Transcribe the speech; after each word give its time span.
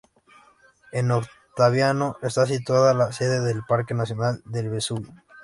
En 0.91 1.11
Ottaviano 1.11 2.17
está 2.23 2.47
situada 2.47 2.95
la 2.95 3.11
sede 3.11 3.39
del 3.41 3.61
Parque 3.67 3.93
Nacional 3.93 4.41
del 4.45 4.71
Vesubio. 4.71 5.13